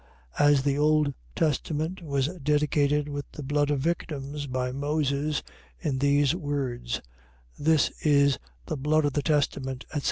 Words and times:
.As 0.39 0.63
the 0.63 0.79
old 0.79 1.13
testament 1.35 2.01
was 2.01 2.27
dedicated 2.41 3.07
with 3.07 3.31
the 3.33 3.43
blood 3.43 3.69
of 3.69 3.81
victims, 3.81 4.47
by 4.47 4.71
Moses, 4.71 5.43
in 5.79 5.99
these 5.99 6.33
words: 6.33 7.01
This 7.59 7.91
is 8.03 8.39
the 8.65 8.77
blood 8.77 9.05
of 9.05 9.13
the 9.13 9.21
testament, 9.21 9.85
etc. 9.91 9.99